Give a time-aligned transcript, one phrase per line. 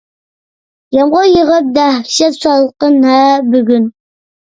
[0.97, 3.23] يامغۇر يېغىپ دەھشەت سالقىن-ھە
[3.55, 3.91] بۈگۈن.